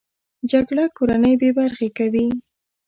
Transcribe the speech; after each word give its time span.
جګړه 0.51 0.85
کورنۍ 0.97 1.33
بې 1.41 1.49
برخې 1.59 1.89
کوي 1.97 2.27